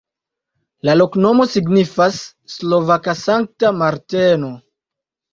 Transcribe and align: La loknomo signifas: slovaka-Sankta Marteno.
La 0.87 0.93
loknomo 1.01 1.43
signifas: 1.55 2.17
slovaka-Sankta 2.53 3.71
Marteno. 3.83 4.51